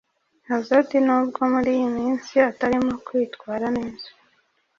[0.47, 4.07] Hazard nubwo muri iyi minsi atarimo kwitwara neza